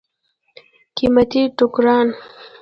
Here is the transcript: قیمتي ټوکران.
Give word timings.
قیمتي 0.95 1.41
ټوکران. 1.57 2.07